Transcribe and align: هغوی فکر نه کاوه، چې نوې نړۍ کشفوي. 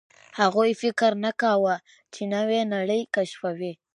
هغوی 0.39 0.71
فکر 0.81 1.11
نه 1.23 1.31
کاوه، 1.41 1.75
چې 2.13 2.21
نوې 2.33 2.61
نړۍ 2.73 3.01
کشفوي. 3.15 3.73